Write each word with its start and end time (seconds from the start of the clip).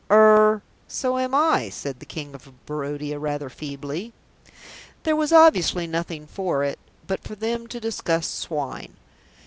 "Er 0.09 0.63
so 0.87 1.19
am 1.19 1.35
I," 1.35 1.69
said 1.69 1.99
the 1.99 2.07
King 2.07 2.33
of 2.33 2.51
Barodia, 2.65 3.19
rather 3.19 3.51
feebly. 3.51 4.13
There 5.03 5.15
was 5.15 5.31
obviously 5.31 5.85
nothing 5.85 6.25
for 6.25 6.63
it 6.63 6.79
but 7.05 7.21
for 7.23 7.35
them 7.35 7.67
to 7.67 7.79
discuss 7.79 8.27
swine. 8.27 8.95